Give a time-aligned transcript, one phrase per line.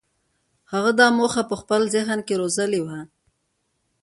[0.71, 2.99] هغه دا موخه په خپل ذهن کې روزلې وه.